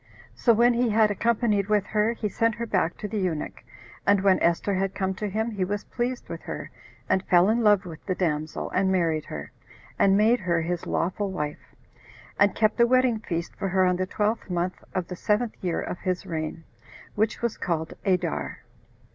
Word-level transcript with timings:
So 0.33 0.51
when 0.51 0.73
he 0.73 0.89
had 0.89 1.11
accompanied 1.11 1.67
with 1.69 1.85
her, 1.85 2.13
he 2.13 2.27
sent 2.27 2.55
her 2.55 2.65
back 2.65 2.97
to 2.97 3.07
the 3.07 3.19
eunuch; 3.19 3.63
and 4.03 4.19
when 4.21 4.39
Esther 4.39 4.73
had 4.73 4.95
come 4.95 5.13
to 5.13 5.29
him, 5.29 5.51
he 5.51 5.63
was 5.63 5.83
pleased 5.83 6.27
with 6.27 6.41
her, 6.41 6.71
and 7.07 7.21
fell 7.25 7.49
in 7.49 7.63
love 7.63 7.85
with 7.85 8.03
the 8.07 8.15
damsel, 8.15 8.71
and 8.71 8.91
married 8.91 9.25
her, 9.25 9.51
and 9.99 10.17
made 10.17 10.39
her 10.39 10.59
his 10.63 10.87
lawful 10.87 11.29
wife, 11.31 11.75
and 12.39 12.55
kept 12.55 12.79
a 12.81 12.87
wedding 12.87 13.19
feast 13.19 13.55
for 13.55 13.67
her 13.69 13.85
on 13.85 13.97
the 13.97 14.07
twelfth 14.07 14.49
month 14.49 14.83
of 14.95 15.07
the 15.07 15.15
seventh 15.15 15.53
year 15.63 15.79
of 15.79 15.99
his 15.99 16.25
reign, 16.25 16.63
which 17.13 17.43
was 17.43 17.55
called 17.55 17.93
Adar. 18.03 18.61